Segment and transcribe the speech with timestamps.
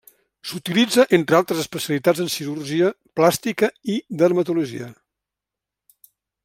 [0.51, 2.89] S'utilitza, entre altres especialitats en cirurgia
[3.21, 4.93] plàstica i dermatologia.